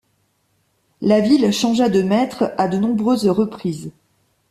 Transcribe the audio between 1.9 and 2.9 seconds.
maîtres à de